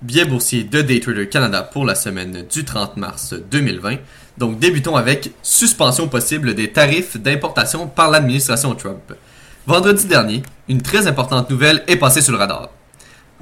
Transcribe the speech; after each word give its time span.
Biais 0.00 0.24
boursier 0.24 0.62
de 0.62 0.80
Daytrader 0.80 1.28
Canada 1.28 1.64
pour 1.64 1.84
la 1.84 1.96
semaine 1.96 2.44
du 2.48 2.64
30 2.64 2.96
mars 2.98 3.34
2020. 3.50 3.96
Donc 4.38 4.60
débutons 4.60 4.94
avec 4.94 5.32
suspension 5.42 6.06
possible 6.06 6.54
des 6.54 6.70
tarifs 6.70 7.16
d'importation 7.16 7.88
par 7.88 8.08
l'administration 8.08 8.76
Trump. 8.76 9.12
Vendredi 9.66 10.06
dernier, 10.06 10.42
une 10.68 10.82
très 10.82 11.08
importante 11.08 11.50
nouvelle 11.50 11.82
est 11.88 11.96
passée 11.96 12.22
sur 12.22 12.30
le 12.30 12.38
radar. 12.38 12.68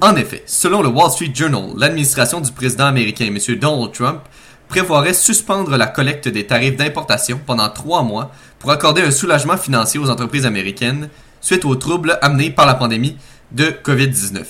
En 0.01 0.15
effet, 0.15 0.41
selon 0.47 0.81
le 0.81 0.89
Wall 0.89 1.11
Street 1.11 1.31
Journal, 1.31 1.73
l'administration 1.77 2.41
du 2.41 2.51
président 2.51 2.87
américain 2.87 3.27
M. 3.27 3.37
Donald 3.59 3.91
Trump 3.91 4.21
prévoirait 4.67 5.13
suspendre 5.13 5.77
la 5.77 5.85
collecte 5.85 6.27
des 6.27 6.47
tarifs 6.47 6.75
d'importation 6.75 7.39
pendant 7.45 7.69
trois 7.69 8.01
mois 8.01 8.31
pour 8.57 8.71
accorder 8.71 9.03
un 9.03 9.11
soulagement 9.11 9.57
financier 9.57 9.99
aux 9.99 10.09
entreprises 10.09 10.47
américaines 10.47 11.09
suite 11.39 11.65
aux 11.65 11.75
troubles 11.75 12.17
amenés 12.23 12.49
par 12.49 12.65
la 12.65 12.73
pandémie 12.73 13.15
de 13.51 13.65
COVID-19. 13.83 14.43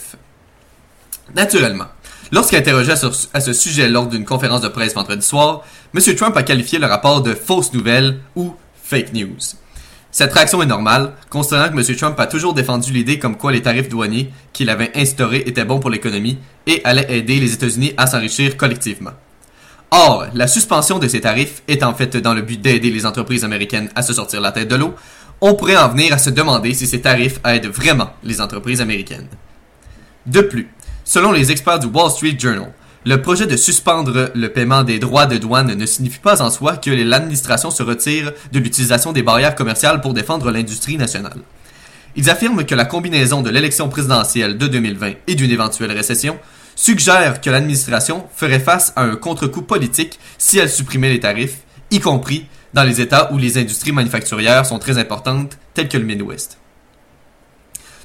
Naturellement, 1.35 1.87
Lorsqu'interrogé 2.31 2.93
à 3.33 3.39
ce 3.41 3.53
sujet 3.53 3.87
lors 3.87 4.07
d'une 4.07 4.25
conférence 4.25 4.61
de 4.61 4.67
presse 4.67 4.93
vendredi 4.93 5.25
soir, 5.25 5.63
M. 5.95 6.15
Trump 6.15 6.35
a 6.35 6.43
qualifié 6.43 6.77
le 6.77 6.85
rapport 6.85 7.21
de 7.21 7.33
fausse 7.33 7.73
nouvelle 7.73 8.19
ou 8.35 8.53
fake 8.83 9.13
news. 9.13 9.37
Cette 10.11 10.33
réaction 10.33 10.61
est 10.61 10.67
normale, 10.67 11.13
considérant 11.29 11.69
que 11.69 11.77
M. 11.77 11.95
Trump 11.95 12.19
a 12.19 12.27
toujours 12.27 12.53
défendu 12.53 12.91
l'idée 12.91 13.19
comme 13.19 13.37
quoi 13.37 13.51
les 13.51 13.61
tarifs 13.61 13.87
douaniers 13.87 14.31
qu'il 14.51 14.69
avait 14.69 14.91
instaurés 14.95 15.43
étaient 15.45 15.63
bons 15.63 15.79
pour 15.79 15.89
l'économie 15.89 16.37
et 16.65 16.81
allaient 16.83 17.17
aider 17.17 17.39
les 17.39 17.53
États-Unis 17.53 17.93
à 17.97 18.07
s'enrichir 18.07 18.57
collectivement. 18.57 19.11
Or, 19.91 20.25
la 20.33 20.47
suspension 20.47 20.99
de 20.99 21.07
ces 21.07 21.21
tarifs 21.21 21.61
est 21.67 21.83
en 21.83 21.93
fait 21.93 22.17
dans 22.17 22.33
le 22.33 22.41
but 22.41 22.59
d'aider 22.59 22.89
les 22.89 23.05
entreprises 23.05 23.45
américaines 23.45 23.89
à 23.95 24.01
se 24.01 24.13
sortir 24.13 24.41
la 24.41 24.51
tête 24.51 24.67
de 24.67 24.75
l'eau, 24.75 24.95
on 25.39 25.53
pourrait 25.53 25.77
en 25.77 25.89
venir 25.89 26.13
à 26.13 26.17
se 26.17 26.29
demander 26.29 26.73
si 26.73 26.87
ces 26.87 27.01
tarifs 27.01 27.39
aident 27.45 27.67
vraiment 27.67 28.11
les 28.23 28.41
entreprises 28.41 28.81
américaines. 28.81 29.27
De 30.25 30.41
plus, 30.41 30.67
Selon 31.09 31.31
les 31.31 31.53
experts 31.53 31.79
du 31.79 31.87
Wall 31.87 32.11
Street 32.11 32.35
Journal, 32.37 32.73
le 33.05 33.21
projet 33.21 33.47
de 33.47 33.55
suspendre 33.55 34.29
le 34.35 34.49
paiement 34.49 34.83
des 34.83 34.99
droits 34.99 35.25
de 35.25 35.37
douane 35.37 35.73
ne 35.73 35.85
signifie 35.85 36.19
pas 36.19 36.41
en 36.41 36.49
soi 36.49 36.75
que 36.75 36.89
l'administration 36.89 37.71
se 37.71 37.81
retire 37.81 38.33
de 38.51 38.59
l'utilisation 38.59 39.13
des 39.13 39.23
barrières 39.23 39.55
commerciales 39.55 40.01
pour 40.01 40.13
défendre 40.13 40.51
l'industrie 40.51 40.97
nationale. 40.97 41.37
Ils 42.17 42.29
affirment 42.29 42.65
que 42.65 42.75
la 42.75 42.83
combinaison 42.83 43.41
de 43.41 43.49
l'élection 43.49 43.87
présidentielle 43.87 44.57
de 44.57 44.67
2020 44.67 45.13
et 45.27 45.35
d'une 45.35 45.49
éventuelle 45.49 45.93
récession 45.93 46.37
suggère 46.75 47.39
que 47.39 47.49
l'administration 47.49 48.25
ferait 48.35 48.59
face 48.59 48.91
à 48.97 49.03
un 49.03 49.15
contre-coup 49.15 49.61
politique 49.61 50.19
si 50.37 50.59
elle 50.59 50.69
supprimait 50.69 51.13
les 51.13 51.21
tarifs, 51.21 51.59
y 51.89 52.01
compris 52.01 52.47
dans 52.73 52.83
les 52.83 52.99
États 52.99 53.31
où 53.31 53.37
les 53.37 53.57
industries 53.57 53.93
manufacturières 53.93 54.65
sont 54.65 54.77
très 54.77 54.97
importantes, 54.97 55.57
telles 55.73 55.87
que 55.87 55.97
le 55.97 56.03
Midwest. 56.03 56.57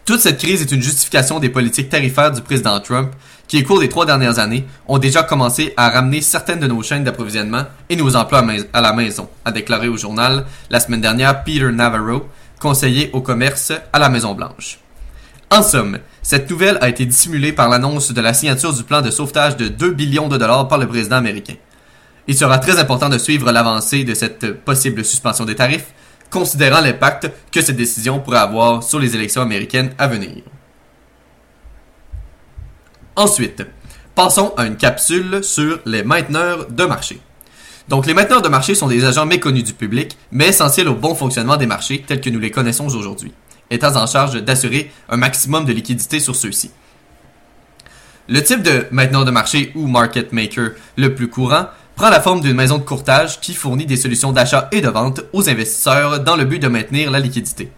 Toute 0.04 0.18
cette 0.18 0.38
crise 0.38 0.60
est 0.60 0.72
une 0.72 0.82
justification 0.82 1.38
des 1.38 1.48
politiques 1.48 1.88
tarifaires 1.88 2.32
du 2.32 2.40
président 2.40 2.80
Trump, 2.80 3.12
qui 3.46 3.62
au 3.62 3.64
cours 3.64 3.78
des 3.78 3.88
trois 3.88 4.04
dernières 4.04 4.40
années 4.40 4.64
ont 4.88 4.98
déjà 4.98 5.22
commencé 5.22 5.74
à 5.76 5.90
ramener 5.90 6.20
certaines 6.20 6.58
de 6.58 6.66
nos 6.66 6.82
chaînes 6.82 7.04
d'approvisionnement 7.04 7.66
et 7.88 7.94
nos 7.94 8.16
emplois 8.16 8.44
à 8.72 8.80
la 8.80 8.92
maison, 8.92 9.28
a 9.44 9.52
déclaré 9.52 9.86
au 9.86 9.96
journal 9.96 10.44
la 10.70 10.80
semaine 10.80 11.00
dernière 11.00 11.44
Peter 11.44 11.70
Navarro, 11.70 12.26
conseiller 12.58 13.10
au 13.12 13.20
commerce 13.20 13.72
à 13.92 14.00
la 14.00 14.08
Maison 14.08 14.34
Blanche. 14.34 14.80
En 15.50 15.62
somme, 15.62 15.98
cette 16.20 16.50
nouvelle 16.50 16.78
a 16.80 16.88
été 16.88 17.06
dissimulée 17.06 17.52
par 17.52 17.68
l'annonce 17.68 18.12
de 18.12 18.20
la 18.20 18.34
signature 18.34 18.72
du 18.72 18.82
plan 18.82 19.02
de 19.02 19.10
sauvetage 19.10 19.56
de 19.56 19.68
2 19.68 19.92
billions 19.92 20.28
de 20.28 20.36
dollars 20.36 20.66
par 20.66 20.78
le 20.78 20.88
président 20.88 21.16
américain. 21.16 21.54
Il 22.26 22.36
sera 22.36 22.58
très 22.58 22.78
important 22.80 23.08
de 23.08 23.18
suivre 23.18 23.52
l'avancée 23.52 24.02
de 24.02 24.14
cette 24.14 24.64
possible 24.64 25.04
suspension 25.04 25.44
des 25.44 25.54
tarifs, 25.54 25.92
considérant 26.32 26.80
l'impact 26.80 27.30
que 27.52 27.60
cette 27.60 27.76
décision 27.76 28.18
pourrait 28.18 28.38
avoir 28.38 28.82
sur 28.82 28.98
les 28.98 29.14
élections 29.14 29.42
américaines 29.42 29.92
à 29.98 30.08
venir. 30.08 30.42
Ensuite, 33.14 33.62
passons 34.14 34.54
à 34.56 34.64
une 34.64 34.76
capsule 34.76 35.44
sur 35.44 35.80
les 35.84 36.02
mainteneurs 36.02 36.66
de 36.70 36.84
marché. 36.84 37.20
Donc 37.88 38.06
les 38.06 38.14
mainteneurs 38.14 38.42
de 38.42 38.48
marché 38.48 38.74
sont 38.74 38.88
des 38.88 39.04
agents 39.04 39.26
méconnus 39.26 39.64
du 39.64 39.74
public, 39.74 40.16
mais 40.30 40.48
essentiels 40.48 40.88
au 40.88 40.94
bon 40.94 41.14
fonctionnement 41.14 41.56
des 41.56 41.66
marchés 41.66 42.02
tels 42.06 42.20
que 42.20 42.30
nous 42.30 42.40
les 42.40 42.50
connaissons 42.50 42.86
aujourd'hui, 42.86 43.34
étant 43.70 43.94
en 43.96 44.06
charge 44.06 44.42
d'assurer 44.42 44.90
un 45.10 45.18
maximum 45.18 45.66
de 45.66 45.72
liquidité 45.72 46.18
sur 46.18 46.34
ceux-ci. 46.34 46.70
Le 48.28 48.42
type 48.42 48.62
de 48.62 48.86
mainteneur 48.92 49.24
de 49.24 49.30
marché 49.30 49.72
ou 49.74 49.86
market 49.88 50.32
maker 50.32 50.70
le 50.96 51.14
plus 51.14 51.28
courant 51.28 51.66
prend 51.96 52.10
la 52.10 52.20
forme 52.20 52.40
d'une 52.40 52.56
maison 52.56 52.78
de 52.78 52.82
courtage 52.82 53.40
qui 53.40 53.54
fournit 53.54 53.86
des 53.86 53.96
solutions 53.96 54.32
d'achat 54.32 54.68
et 54.72 54.80
de 54.80 54.88
vente 54.88 55.22
aux 55.32 55.48
investisseurs 55.48 56.20
dans 56.20 56.36
le 56.36 56.44
but 56.44 56.58
de 56.58 56.68
maintenir 56.68 57.10
la 57.10 57.20
liquidité. 57.20 57.70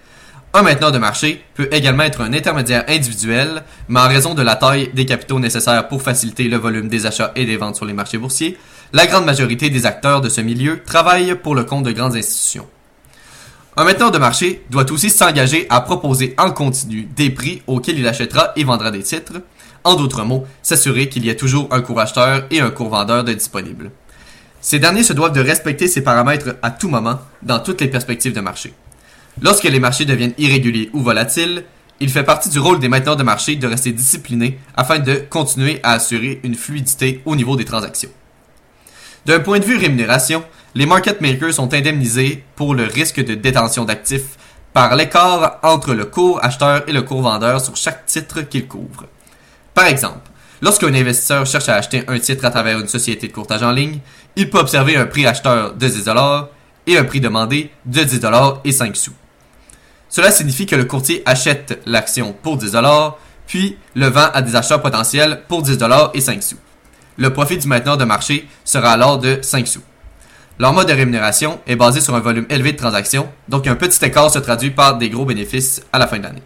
Un 0.56 0.62
mainteneur 0.62 0.92
de 0.92 0.98
marché 0.98 1.42
peut 1.54 1.68
également 1.72 2.04
être 2.04 2.20
un 2.20 2.32
intermédiaire 2.32 2.84
individuel, 2.86 3.64
mais 3.88 3.98
en 3.98 4.08
raison 4.08 4.34
de 4.34 4.42
la 4.42 4.54
taille 4.54 4.88
des 4.94 5.04
capitaux 5.04 5.40
nécessaires 5.40 5.88
pour 5.88 6.00
faciliter 6.00 6.44
le 6.44 6.56
volume 6.56 6.88
des 6.88 7.06
achats 7.06 7.32
et 7.34 7.44
des 7.44 7.56
ventes 7.56 7.74
sur 7.74 7.86
les 7.86 7.92
marchés 7.92 8.18
boursiers, 8.18 8.56
la 8.92 9.08
grande 9.08 9.24
majorité 9.24 9.68
des 9.68 9.84
acteurs 9.84 10.20
de 10.20 10.28
ce 10.28 10.40
milieu 10.40 10.84
travaillent 10.84 11.34
pour 11.34 11.56
le 11.56 11.64
compte 11.64 11.82
de 11.82 11.90
grandes 11.90 12.14
institutions. 12.14 12.68
Un 13.76 13.82
mainteneur 13.82 14.12
de 14.12 14.18
marché 14.18 14.64
doit 14.70 14.88
aussi 14.92 15.10
s'engager 15.10 15.66
à 15.70 15.80
proposer 15.80 16.36
en 16.38 16.52
continu 16.52 17.08
des 17.16 17.30
prix 17.30 17.62
auxquels 17.66 17.98
il 17.98 18.06
achètera 18.06 18.52
et 18.54 18.62
vendra 18.62 18.92
des 18.92 19.02
titres, 19.02 19.42
en 19.82 19.96
d'autres 19.96 20.22
mots, 20.22 20.46
s'assurer 20.62 21.08
qu'il 21.08 21.26
y 21.26 21.30
a 21.30 21.34
toujours 21.34 21.66
un 21.72 21.80
cours 21.80 21.98
acheteur 21.98 22.44
et 22.52 22.60
un 22.60 22.70
cours 22.70 22.90
vendeur 22.90 23.24
de 23.24 23.32
disponible. 23.32 23.90
Ces 24.64 24.78
derniers 24.78 25.02
se 25.02 25.12
doivent 25.12 25.34
de 25.34 25.42
respecter 25.42 25.88
ces 25.88 26.02
paramètres 26.02 26.56
à 26.62 26.70
tout 26.70 26.88
moment, 26.88 27.20
dans 27.42 27.58
toutes 27.58 27.82
les 27.82 27.88
perspectives 27.88 28.32
de 28.32 28.40
marché. 28.40 28.72
Lorsque 29.42 29.64
les 29.64 29.78
marchés 29.78 30.06
deviennent 30.06 30.32
irréguliers 30.38 30.88
ou 30.94 31.02
volatiles, 31.02 31.64
il 32.00 32.08
fait 32.08 32.24
partie 32.24 32.48
du 32.48 32.58
rôle 32.58 32.78
des 32.78 32.88
mainteneurs 32.88 33.18
de 33.18 33.22
marché 33.22 33.56
de 33.56 33.66
rester 33.66 33.92
disciplinés 33.92 34.58
afin 34.74 35.00
de 35.00 35.16
continuer 35.16 35.80
à 35.82 35.92
assurer 35.92 36.40
une 36.44 36.54
fluidité 36.54 37.20
au 37.26 37.36
niveau 37.36 37.56
des 37.56 37.66
transactions. 37.66 38.08
D'un 39.26 39.40
point 39.40 39.58
de 39.58 39.66
vue 39.66 39.76
rémunération, 39.76 40.42
les 40.74 40.86
market 40.86 41.20
makers 41.20 41.52
sont 41.52 41.74
indemnisés 41.74 42.42
pour 42.56 42.74
le 42.74 42.84
risque 42.84 43.22
de 43.22 43.34
détention 43.34 43.84
d'actifs 43.84 44.38
par 44.72 44.96
l'écart 44.96 45.58
entre 45.62 45.92
le 45.92 46.06
cours 46.06 46.42
acheteur 46.42 46.88
et 46.88 46.92
le 46.92 47.02
cours 47.02 47.20
vendeur 47.20 47.60
sur 47.60 47.76
chaque 47.76 48.06
titre 48.06 48.40
qu'ils 48.40 48.66
couvrent. 48.66 49.08
Par 49.74 49.84
exemple, 49.84 50.30
Lorsqu'un 50.64 50.94
investisseur 50.94 51.44
cherche 51.44 51.68
à 51.68 51.74
acheter 51.74 52.04
un 52.08 52.18
titre 52.18 52.42
à 52.46 52.50
travers 52.50 52.80
une 52.80 52.88
société 52.88 53.28
de 53.28 53.32
courtage 53.34 53.62
en 53.62 53.70
ligne, 53.70 53.98
il 54.34 54.48
peut 54.48 54.56
observer 54.56 54.96
un 54.96 55.04
prix 55.04 55.26
acheteur 55.26 55.74
de 55.74 55.86
10 55.86 56.08
et 56.86 56.96
un 56.96 57.04
prix 57.04 57.20
demandé 57.20 57.70
de 57.84 58.02
10 58.02 58.20
et 58.64 58.72
5 58.72 58.96
sous. 58.96 59.12
Cela 60.08 60.30
signifie 60.30 60.64
que 60.64 60.74
le 60.74 60.86
courtier 60.86 61.22
achète 61.26 61.82
l'action 61.84 62.34
pour 62.42 62.56
10 62.56 62.78
puis 63.46 63.76
le 63.94 64.06
vend 64.06 64.30
à 64.32 64.40
des 64.40 64.56
acheteurs 64.56 64.80
potentiels 64.80 65.42
pour 65.48 65.60
10 65.60 65.76
et 66.14 66.20
5 66.22 66.42
sous. 66.42 66.56
Le 67.18 67.30
profit 67.30 67.58
du 67.58 67.68
mainteneur 67.68 67.98
de 67.98 68.04
marché 68.06 68.48
sera 68.64 68.92
alors 68.92 69.18
de 69.18 69.40
5 69.42 69.68
sous. 69.68 69.82
Leur 70.58 70.72
mode 70.72 70.88
de 70.88 70.94
rémunération 70.94 71.60
est 71.66 71.76
basé 71.76 72.00
sur 72.00 72.14
un 72.14 72.20
volume 72.20 72.46
élevé 72.48 72.72
de 72.72 72.78
transactions, 72.78 73.28
donc 73.50 73.66
un 73.66 73.76
petit 73.76 74.02
écart 74.02 74.30
se 74.30 74.38
traduit 74.38 74.70
par 74.70 74.96
des 74.96 75.10
gros 75.10 75.26
bénéfices 75.26 75.82
à 75.92 75.98
la 75.98 76.06
fin 76.06 76.16
de 76.16 76.22
l'année. 76.22 76.42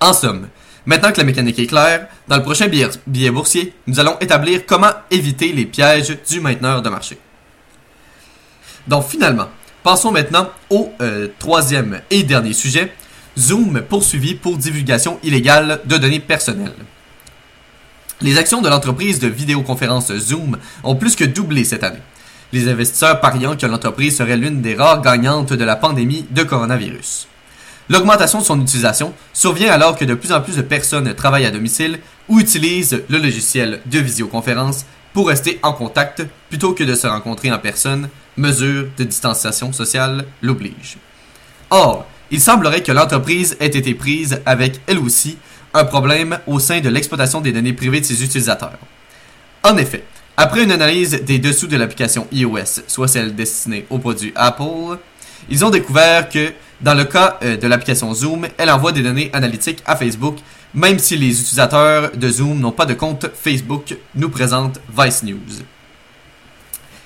En 0.00 0.12
somme, 0.12 0.48
Maintenant 0.86 1.12
que 1.12 1.18
la 1.18 1.24
mécanique 1.24 1.58
est 1.58 1.66
claire, 1.66 2.08
dans 2.28 2.36
le 2.36 2.42
prochain 2.42 2.68
billet, 2.68 3.30
boursier, 3.30 3.72
nous 3.86 3.98
allons 4.00 4.18
établir 4.20 4.66
comment 4.66 4.92
éviter 5.10 5.52
les 5.52 5.64
pièges 5.64 6.16
du 6.28 6.40
mainteneur 6.40 6.82
de 6.82 6.90
marché. 6.90 7.18
Donc 8.86 9.06
finalement, 9.08 9.48
passons 9.82 10.12
maintenant 10.12 10.50
au 10.68 10.92
euh, 11.00 11.28
troisième 11.38 12.02
et 12.10 12.22
dernier 12.22 12.52
sujet, 12.52 12.92
Zoom 13.38 13.80
poursuivi 13.82 14.34
pour 14.34 14.58
divulgation 14.58 15.18
illégale 15.22 15.80
de 15.86 15.96
données 15.96 16.20
personnelles. 16.20 16.74
Les 18.20 18.38
actions 18.38 18.62
de 18.62 18.68
l'entreprise 18.68 19.18
de 19.18 19.28
vidéoconférence 19.28 20.12
Zoom 20.14 20.58
ont 20.82 20.96
plus 20.96 21.16
que 21.16 21.24
doublé 21.24 21.64
cette 21.64 21.82
année. 21.82 21.98
Les 22.52 22.68
investisseurs 22.68 23.20
pariant 23.20 23.56
que 23.56 23.66
l'entreprise 23.66 24.18
serait 24.18 24.36
l'une 24.36 24.62
des 24.62 24.76
rares 24.76 25.02
gagnantes 25.02 25.52
de 25.52 25.64
la 25.64 25.76
pandémie 25.76 26.26
de 26.30 26.42
coronavirus. 26.42 27.26
L'augmentation 27.90 28.38
de 28.38 28.44
son 28.44 28.60
utilisation 28.60 29.12
survient 29.34 29.70
alors 29.70 29.96
que 29.96 30.04
de 30.04 30.14
plus 30.14 30.32
en 30.32 30.40
plus 30.40 30.56
de 30.56 30.62
personnes 30.62 31.12
travaillent 31.14 31.44
à 31.44 31.50
domicile 31.50 31.98
ou 32.28 32.40
utilisent 32.40 33.02
le 33.08 33.18
logiciel 33.18 33.80
de 33.84 33.98
visioconférence 33.98 34.86
pour 35.12 35.28
rester 35.28 35.58
en 35.62 35.72
contact 35.72 36.22
plutôt 36.48 36.72
que 36.72 36.82
de 36.82 36.94
se 36.94 37.06
rencontrer 37.06 37.52
en 37.52 37.58
personne, 37.58 38.08
mesure 38.36 38.86
de 38.96 39.04
distanciation 39.04 39.72
sociale 39.72 40.24
l'oblige. 40.42 40.96
Or, 41.70 42.06
il 42.30 42.40
semblerait 42.40 42.82
que 42.82 42.90
l'entreprise 42.90 43.56
ait 43.60 43.66
été 43.66 43.94
prise 43.94 44.40
avec 44.46 44.80
elle 44.86 44.98
aussi 44.98 45.36
un 45.74 45.84
problème 45.84 46.38
au 46.46 46.58
sein 46.58 46.80
de 46.80 46.88
l'exploitation 46.88 47.40
des 47.40 47.52
données 47.52 47.72
privées 47.74 48.00
de 48.00 48.06
ses 48.06 48.24
utilisateurs. 48.24 48.78
En 49.62 49.76
effet, 49.76 50.04
après 50.36 50.64
une 50.64 50.72
analyse 50.72 51.22
des 51.22 51.38
dessous 51.38 51.66
de 51.66 51.76
l'application 51.76 52.26
iOS, 52.32 52.82
soit 52.86 53.08
celle 53.08 53.34
destinée 53.34 53.86
aux 53.90 53.98
produits 53.98 54.32
Apple, 54.34 54.98
ils 55.48 55.64
ont 55.64 55.70
découvert 55.70 56.28
que 56.28 56.52
dans 56.80 56.94
le 56.94 57.04
cas 57.04 57.38
euh, 57.42 57.56
de 57.56 57.66
l'application 57.66 58.12
Zoom, 58.14 58.46
elle 58.58 58.70
envoie 58.70 58.92
des 58.92 59.02
données 59.02 59.30
analytiques 59.32 59.82
à 59.86 59.96
Facebook, 59.96 60.38
même 60.74 60.98
si 60.98 61.16
les 61.16 61.40
utilisateurs 61.40 62.10
de 62.14 62.28
Zoom 62.28 62.58
n'ont 62.58 62.72
pas 62.72 62.86
de 62.86 62.94
compte 62.94 63.26
Facebook, 63.34 63.96
nous 64.14 64.28
présente 64.28 64.80
Vice 64.96 65.22
News. 65.22 65.62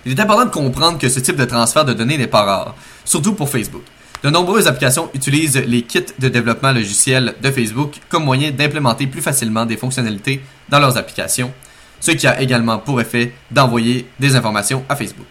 Il 0.06 0.12
est 0.12 0.20
important 0.20 0.47
de 0.47 0.50
comprendre 0.50 0.99
que 0.99 1.09
ce 1.09 1.20
type 1.20 1.37
de 1.37 1.44
transfert 1.44 1.85
de 1.85 1.93
données 1.93 2.17
n'est 2.17 2.26
pas 2.26 2.44
rare, 2.44 2.75
surtout 3.05 3.35
pour 3.35 3.50
Facebook. 3.50 3.82
De 4.23 4.31
nombreuses 4.31 4.67
applications 4.67 5.11
utilisent 5.15 5.59
les 5.59 5.82
kits 5.82 6.03
de 6.19 6.29
développement 6.29 6.73
logiciel 6.73 7.35
de 7.41 7.50
Facebook 7.50 7.97
comme 8.09 8.25
moyen 8.25 8.50
d'implémenter 8.50 9.06
plus 9.06 9.23
facilement 9.23 9.65
des 9.65 9.76
fonctionnalités 9.76 10.41
dans 10.69 10.81
leurs 10.81 10.97
applications, 10.97 11.53
ce 12.00 12.12
qui 12.12 12.26
a 12.26 12.41
également 12.41 12.79
pour 12.79 13.00
effet 13.00 13.32
d'envoyer 13.50 14.09
des 14.19 14.35
informations 14.35 14.85
à 14.88 14.97
Facebook. 14.97 15.26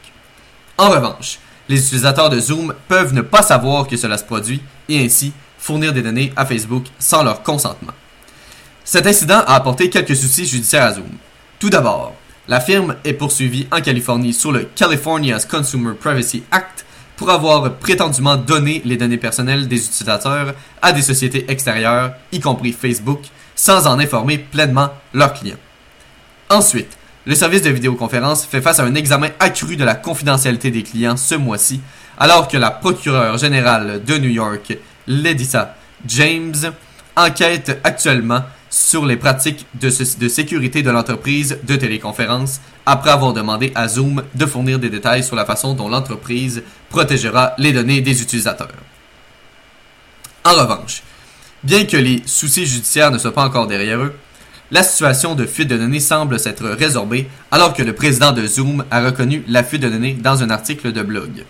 En 0.77 0.89
revanche, 0.89 1.39
les 1.69 1.83
utilisateurs 1.83 2.29
de 2.29 2.39
Zoom 2.39 2.73
peuvent 2.87 3.13
ne 3.13 3.21
pas 3.21 3.41
savoir 3.41 3.87
que 3.87 3.97
cela 3.97 4.17
se 4.17 4.23
produit 4.23 4.61
et 4.89 5.03
ainsi 5.03 5.33
fournir 5.57 5.93
des 5.93 6.01
données 6.01 6.31
à 6.35 6.45
Facebook 6.45 6.85
sans 6.99 7.23
leur 7.23 7.43
consentement. 7.43 7.93
Cet 8.83 9.05
incident 9.05 9.43
a 9.45 9.55
apporté 9.55 9.89
quelques 9.89 10.15
soucis 10.15 10.45
judiciaires 10.45 10.85
à 10.85 10.93
Zoom. 10.93 11.09
Tout 11.59 11.69
d'abord, 11.69 12.13
la 12.47 12.61
firme 12.61 12.95
est 13.03 13.13
poursuivie 13.13 13.67
en 13.71 13.81
Californie 13.81 14.33
sur 14.33 14.51
le 14.51 14.63
California's 14.63 15.45
Consumer 15.45 15.93
Privacy 15.99 16.43
Act 16.51 16.85
pour 17.17 17.29
avoir 17.29 17.73
prétendument 17.75 18.37
donné 18.37 18.81
les 18.85 18.95
données 18.95 19.17
personnelles 19.17 19.67
des 19.67 19.85
utilisateurs 19.85 20.53
à 20.81 20.93
des 20.93 21.01
sociétés 21.01 21.45
extérieures, 21.49 22.13
y 22.31 22.39
compris 22.39 22.71
Facebook, 22.71 23.21
sans 23.55 23.87
en 23.87 23.99
informer 23.99 24.37
pleinement 24.37 24.91
leurs 25.13 25.33
clients. 25.33 25.57
Ensuite, 26.49 26.97
le 27.27 27.35
service 27.35 27.61
de 27.61 27.69
vidéoconférence 27.69 28.45
fait 28.45 28.61
face 28.61 28.79
à 28.79 28.85
un 28.85 28.95
examen 28.95 29.27
accru 29.41 29.75
de 29.75 29.83
la 29.83 29.95
confidentialité 29.95 30.71
des 30.71 30.81
clients 30.81 31.17
ce 31.17 31.35
mois-ci, 31.35 31.81
alors 32.17 32.47
que 32.47 32.55
la 32.55 32.71
procureure 32.71 33.37
générale 33.37 34.01
de 34.03 34.17
New 34.17 34.29
York, 34.29 34.77
Ledissa 35.07 35.75
James, 36.07 36.55
enquête 37.17 37.81
actuellement 37.83 38.43
sur 38.69 39.05
les 39.05 39.17
pratiques 39.17 39.65
de, 39.73 39.89
de 40.19 40.27
sécurité 40.29 40.83
de 40.83 40.89
l'entreprise 40.89 41.59
de 41.63 41.75
téléconférence 41.75 42.61
après 42.85 43.11
avoir 43.11 43.33
demandé 43.33 43.73
à 43.75 43.89
Zoom 43.89 44.23
de 44.33 44.45
fournir 44.45 44.79
des 44.79 44.89
détails 44.89 45.23
sur 45.23 45.35
la 45.35 45.45
façon 45.45 45.73
dont 45.73 45.89
l'entreprise 45.89 46.63
protégera 46.89 47.55
les 47.57 47.73
données 47.73 47.99
des 47.99 48.21
utilisateurs. 48.21 48.71
En 50.45 50.53
revanche, 50.53 51.03
bien 51.61 51.83
que 51.83 51.97
les 51.97 52.23
soucis 52.25 52.65
judiciaires 52.65 53.11
ne 53.11 53.17
soient 53.17 53.33
pas 53.33 53.43
encore 53.43 53.67
derrière 53.67 53.99
eux, 53.99 54.15
la 54.71 54.83
situation 54.83 55.35
de 55.35 55.45
fuite 55.45 55.69
de 55.69 55.77
données 55.77 55.99
semble 55.99 56.39
s'être 56.39 56.67
résorbée 56.67 57.27
alors 57.51 57.73
que 57.73 57.83
le 57.83 57.93
président 57.93 58.31
de 58.31 58.45
Zoom 58.45 58.83
a 58.91 59.03
reconnu 59.03 59.43
la 59.47 59.63
fuite 59.63 59.81
de 59.81 59.89
données 59.89 60.13
dans 60.13 60.43
un 60.43 60.49
article 60.49 60.91
de 60.91 61.01
blog. 61.01 61.45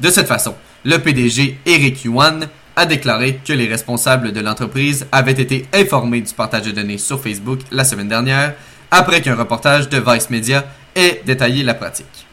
De 0.00 0.10
cette 0.10 0.28
façon, 0.28 0.54
le 0.84 0.98
PDG 0.98 1.58
Eric 1.66 2.04
Yuan 2.04 2.48
a 2.76 2.86
déclaré 2.86 3.40
que 3.44 3.52
les 3.52 3.68
responsables 3.68 4.32
de 4.32 4.40
l'entreprise 4.40 5.06
avaient 5.12 5.32
été 5.32 5.66
informés 5.72 6.20
du 6.20 6.32
partage 6.32 6.62
de 6.62 6.72
données 6.72 6.98
sur 6.98 7.20
Facebook 7.20 7.60
la 7.70 7.84
semaine 7.84 8.08
dernière 8.08 8.54
après 8.90 9.20
qu'un 9.20 9.36
reportage 9.36 9.88
de 9.88 9.98
Vice 9.98 10.30
Media 10.30 10.64
ait 10.94 11.22
détaillé 11.24 11.62
la 11.62 11.74
pratique. 11.74 12.26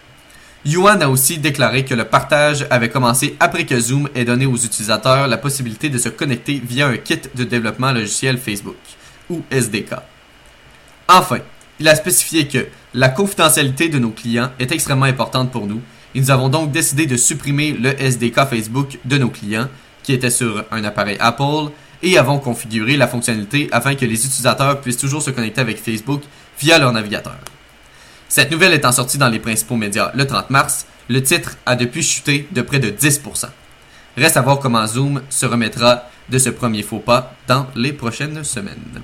Yuan 0.64 1.02
a 1.02 1.10
aussi 1.10 1.40
déclaré 1.40 1.86
que 1.86 1.96
le 1.96 2.06
partage 2.06 2.68
avait 2.70 2.90
commencé 2.90 3.36
après 3.40 3.66
que 3.66 3.80
Zoom 3.80 4.08
ait 4.14 4.26
donné 4.26 4.46
aux 4.46 4.58
utilisateurs 4.58 5.28
la 5.28 5.38
possibilité 5.38 5.90
de 5.90 5.98
se 5.98 6.10
connecter 6.10 6.62
via 6.64 6.88
un 6.88 6.98
kit 6.98 7.20
de 7.34 7.44
développement 7.44 7.92
logiciel 7.92 8.38
Facebook, 8.38 8.78
ou 9.32 9.42
SDK. 9.50 9.96
Enfin, 11.08 11.40
il 11.80 11.88
a 11.88 11.96
spécifié 11.96 12.48
que 12.48 12.68
la 12.94 13.10
confidentialité 13.10 13.90
de 13.90 13.98
nos 13.98 14.12
clients 14.12 14.52
est 14.60 14.72
extrêmement 14.72 15.06
importante 15.06 15.52
pour 15.52 15.66
nous 15.66 15.82
et 16.14 16.20
nous 16.20 16.30
avons 16.30 16.50
donc 16.50 16.72
décidé 16.72 17.06
de 17.06 17.16
supprimer 17.16 17.72
le 17.72 18.00
SDK 18.00 18.46
Facebook 18.50 19.00
de 19.06 19.18
nos 19.18 19.30
clients 19.30 19.68
qui 20.04 20.14
était 20.14 20.30
sur 20.30 20.66
un 20.72 20.84
appareil 20.84 21.18
Apple 21.20 21.72
et 22.04 22.18
avons 22.18 22.40
configuré 22.40 22.98
la 22.98 23.08
fonctionnalité 23.08 23.70
afin 23.72 23.96
que 23.96 24.06
les 24.06 24.26
utilisateurs 24.26 24.82
puissent 24.82 24.98
toujours 24.98 25.22
se 25.22 25.32
connecter 25.32 25.62
avec 25.62 25.82
Facebook 25.82 26.22
via 26.60 26.78
leur 26.78 26.92
navigateur. 26.92 27.38
Cette 28.28 28.52
nouvelle 28.52 28.74
étant 28.74 28.92
sortie 28.92 29.18
dans 29.18 29.30
les 29.30 29.40
principaux 29.40 29.76
médias 29.76 30.12
le 30.16 30.26
30 30.26 30.50
mars, 30.50 30.86
le 31.10 31.22
titre 31.22 31.58
a 31.66 31.76
depuis 31.76 32.04
chuté 32.04 32.48
de 32.52 32.62
près 32.62 32.80
de 32.80 32.90
10%. 32.90 33.48
Reste 34.18 34.38
à 34.38 34.42
voir 34.42 34.60
comment 34.60 34.86
Zoom 34.86 35.22
se 35.30 35.46
remettra 35.46 36.04
de 36.30 36.38
ce 36.38 36.50
premier 36.50 36.84
faux 36.84 37.00
pas 37.00 37.34
dans 37.48 37.68
les 37.76 37.94
prochaines 37.94 38.44
semaines. 38.44 39.02